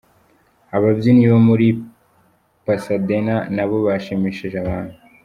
[0.75, 1.67] Ababyinnyi bo muri
[2.65, 4.95] Passadena nabo bashimishije abantu.